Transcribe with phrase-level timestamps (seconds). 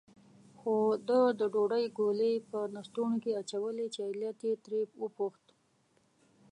[0.59, 0.75] خو
[1.07, 5.45] ده د ډوډۍ ګولې په لستوڼي کې اچولې، چې علت یې ترې وپوښت.